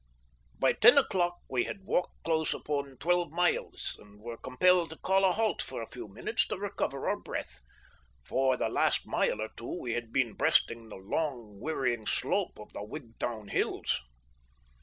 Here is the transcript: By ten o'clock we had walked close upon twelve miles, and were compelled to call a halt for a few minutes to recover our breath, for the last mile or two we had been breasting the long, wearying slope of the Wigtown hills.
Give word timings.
By 0.57 0.73
ten 0.73 0.97
o'clock 0.97 1.37
we 1.47 1.65
had 1.65 1.83
walked 1.83 2.23
close 2.23 2.55
upon 2.55 2.97
twelve 2.97 3.31
miles, 3.31 3.97
and 3.99 4.19
were 4.19 4.35
compelled 4.35 4.89
to 4.89 4.97
call 4.97 5.23
a 5.23 5.31
halt 5.31 5.61
for 5.61 5.79
a 5.79 5.85
few 5.87 6.07
minutes 6.07 6.47
to 6.47 6.57
recover 6.57 7.07
our 7.07 7.17
breath, 7.19 7.61
for 8.23 8.57
the 8.57 8.67
last 8.67 9.05
mile 9.05 9.39
or 9.39 9.49
two 9.55 9.79
we 9.79 9.93
had 9.93 10.11
been 10.11 10.33
breasting 10.33 10.89
the 10.89 10.95
long, 10.95 11.59
wearying 11.59 12.07
slope 12.07 12.57
of 12.59 12.73
the 12.73 12.83
Wigtown 12.83 13.49
hills. 13.49 14.01